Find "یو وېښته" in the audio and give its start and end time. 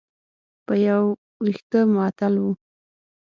0.87-1.79